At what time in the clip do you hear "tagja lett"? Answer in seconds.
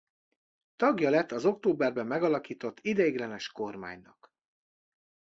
0.75-1.31